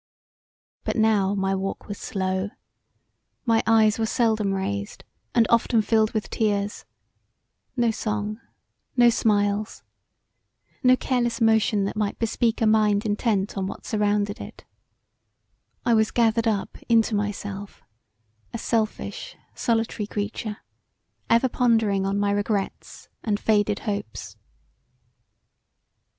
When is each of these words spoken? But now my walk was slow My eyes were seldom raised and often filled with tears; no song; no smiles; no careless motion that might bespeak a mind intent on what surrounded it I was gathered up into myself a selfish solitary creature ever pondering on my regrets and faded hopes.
But 0.83 0.95
now 0.95 1.35
my 1.35 1.53
walk 1.53 1.87
was 1.87 1.99
slow 1.99 2.49
My 3.45 3.61
eyes 3.67 3.99
were 3.99 4.07
seldom 4.07 4.51
raised 4.51 5.03
and 5.35 5.45
often 5.51 5.83
filled 5.83 6.13
with 6.13 6.31
tears; 6.31 6.85
no 7.77 7.91
song; 7.91 8.41
no 8.97 9.11
smiles; 9.11 9.83
no 10.81 10.95
careless 10.95 11.39
motion 11.39 11.83
that 11.85 11.95
might 11.95 12.17
bespeak 12.17 12.61
a 12.61 12.65
mind 12.65 13.05
intent 13.05 13.55
on 13.55 13.67
what 13.67 13.85
surrounded 13.85 14.41
it 14.41 14.65
I 15.85 15.93
was 15.93 16.09
gathered 16.09 16.47
up 16.47 16.79
into 16.89 17.13
myself 17.13 17.83
a 18.53 18.57
selfish 18.57 19.37
solitary 19.53 20.07
creature 20.07 20.63
ever 21.29 21.47
pondering 21.47 22.07
on 22.07 22.17
my 22.19 22.31
regrets 22.31 23.07
and 23.23 23.39
faded 23.39 23.77
hopes. 23.85 24.35